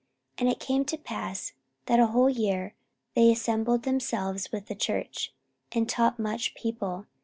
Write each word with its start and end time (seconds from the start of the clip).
And 0.39 0.49
it 0.49 0.59
came 0.59 0.83
to 0.85 0.97
pass, 0.97 1.53
that 1.85 1.99
a 1.99 2.07
whole 2.07 2.27
year 2.27 2.73
they 3.13 3.31
assembled 3.31 3.83
themselves 3.83 4.51
with 4.51 4.65
the 4.65 4.73
church, 4.73 5.31
and 5.73 5.87
taught 5.87 6.17
much 6.17 6.55
people. 6.55 7.05